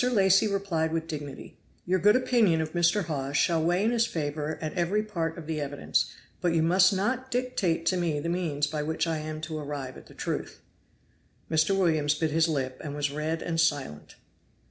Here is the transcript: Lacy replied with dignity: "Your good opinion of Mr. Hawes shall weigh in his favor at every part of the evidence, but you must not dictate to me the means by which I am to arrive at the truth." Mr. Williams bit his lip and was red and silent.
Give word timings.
Lacy 0.11 0.47
replied 0.47 0.91
with 0.91 1.05
dignity: 1.07 1.59
"Your 1.85 1.99
good 1.99 2.15
opinion 2.15 2.59
of 2.59 2.73
Mr. 2.73 3.03
Hawes 3.03 3.37
shall 3.37 3.61
weigh 3.63 3.83
in 3.83 3.91
his 3.91 4.07
favor 4.07 4.57
at 4.59 4.73
every 4.73 5.03
part 5.03 5.37
of 5.37 5.45
the 5.45 5.61
evidence, 5.61 6.11
but 6.41 6.55
you 6.55 6.63
must 6.63 6.91
not 6.91 7.29
dictate 7.29 7.85
to 7.85 7.97
me 7.97 8.19
the 8.19 8.27
means 8.27 8.65
by 8.65 8.81
which 8.81 9.05
I 9.05 9.19
am 9.19 9.41
to 9.41 9.59
arrive 9.59 9.97
at 9.97 10.07
the 10.07 10.15
truth." 10.15 10.59
Mr. 11.51 11.77
Williams 11.77 12.15
bit 12.15 12.31
his 12.31 12.47
lip 12.47 12.81
and 12.83 12.95
was 12.95 13.11
red 13.11 13.43
and 13.43 13.59
silent. 13.61 14.15